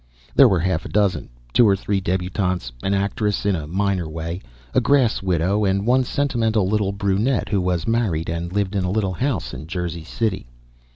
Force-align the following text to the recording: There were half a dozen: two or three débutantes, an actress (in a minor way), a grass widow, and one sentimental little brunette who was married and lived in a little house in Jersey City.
There 0.33 0.47
were 0.49 0.61
half 0.61 0.83
a 0.83 0.89
dozen: 0.89 1.29
two 1.53 1.69
or 1.69 1.75
three 1.75 2.01
débutantes, 2.01 2.71
an 2.81 2.95
actress 2.95 3.45
(in 3.45 3.55
a 3.55 3.67
minor 3.67 4.09
way), 4.09 4.41
a 4.73 4.81
grass 4.81 5.21
widow, 5.21 5.63
and 5.63 5.85
one 5.85 6.05
sentimental 6.05 6.67
little 6.67 6.91
brunette 6.91 7.49
who 7.49 7.61
was 7.61 7.87
married 7.87 8.27
and 8.27 8.51
lived 8.51 8.75
in 8.75 8.83
a 8.83 8.89
little 8.89 9.13
house 9.13 9.53
in 9.53 9.67
Jersey 9.67 10.03
City. 10.03 10.47